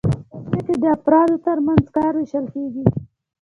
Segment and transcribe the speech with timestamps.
[0.29, 2.85] په دې کې د افرادو ترمنځ کار ویشل کیږي.